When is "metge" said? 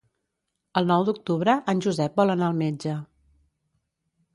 2.67-3.01